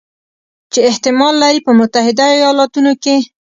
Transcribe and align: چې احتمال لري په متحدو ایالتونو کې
چې 0.71 0.79
احتمال 0.89 1.33
لري 1.43 1.59
په 1.65 1.71
متحدو 1.79 2.25
ایالتونو 2.35 2.91
کې 3.03 3.15